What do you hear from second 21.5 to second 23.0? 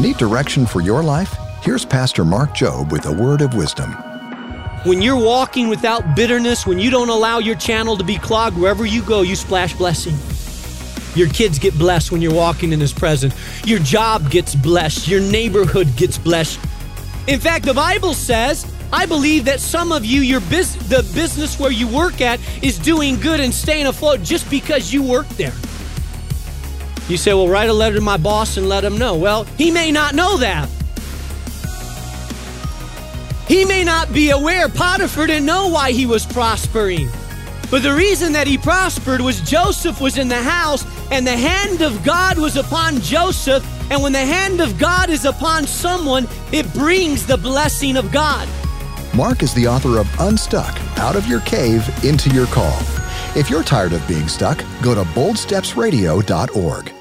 where you work at, is